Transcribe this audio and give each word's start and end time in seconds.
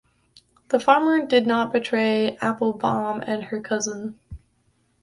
The 0.69 0.79
farmer 0.79 1.23
did 1.27 1.45
not 1.45 1.71
betray 1.71 2.35
Applebaum 2.37 3.21
and 3.21 3.43
her 3.43 3.61
cousin. 3.61 4.17